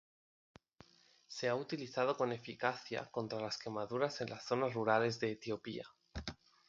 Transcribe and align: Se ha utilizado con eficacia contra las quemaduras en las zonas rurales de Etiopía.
Se 1.27 1.47
ha 1.47 1.53
utilizado 1.53 2.17
con 2.17 2.31
eficacia 2.31 3.05
contra 3.11 3.39
las 3.39 3.59
quemaduras 3.59 4.19
en 4.21 4.31
las 4.31 4.43
zonas 4.47 4.73
rurales 4.73 5.19
de 5.19 5.33
Etiopía. 5.33 5.85